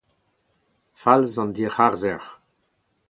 [1.01, 2.23] Falz an dic’harzher